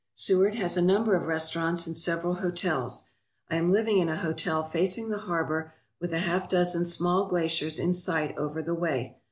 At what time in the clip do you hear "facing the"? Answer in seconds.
4.63-5.19